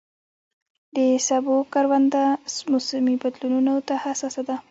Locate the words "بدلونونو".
3.23-3.73